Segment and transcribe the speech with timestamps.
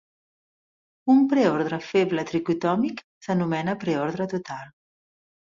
[1.13, 4.67] Un preordre feble tricotòmic s'anomena preordre total.